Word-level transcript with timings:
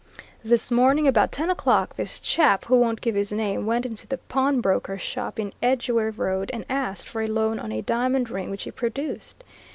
This 0.43 0.71
morning, 0.71 1.07
about 1.07 1.31
ten 1.31 1.51
o'clock, 1.51 1.95
this 1.95 2.19
chap, 2.19 2.65
who 2.65 2.75
won't 2.79 3.01
give 3.01 3.13
his 3.13 3.31
name, 3.31 3.67
went 3.67 3.85
into 3.85 4.07
the 4.07 4.17
pawnbroker's 4.17 5.03
shop 5.03 5.37
in 5.39 5.53
Edgware 5.61 6.09
Road, 6.09 6.49
and 6.55 6.65
asked 6.69 7.07
for 7.07 7.21
a 7.21 7.27
loan 7.27 7.59
on 7.59 7.71
a 7.71 7.83
diamond 7.83 8.31
ring 8.31 8.49
which 8.49 8.63
he 8.63 8.71
produced. 8.71 9.43